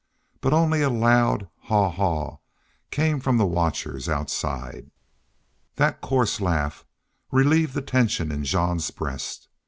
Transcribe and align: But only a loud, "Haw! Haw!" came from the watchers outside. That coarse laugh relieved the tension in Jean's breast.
But 0.39 0.51
only 0.51 0.81
a 0.81 0.89
loud, 0.89 1.47
"Haw! 1.65 1.91
Haw!" 1.91 2.37
came 2.89 3.19
from 3.19 3.37
the 3.37 3.45
watchers 3.45 4.09
outside. 4.09 4.89
That 5.75 6.01
coarse 6.01 6.41
laugh 6.41 6.87
relieved 7.29 7.75
the 7.75 7.83
tension 7.83 8.31
in 8.31 8.43
Jean's 8.43 8.89
breast. 8.89 9.47